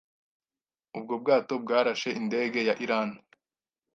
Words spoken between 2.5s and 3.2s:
ya Iran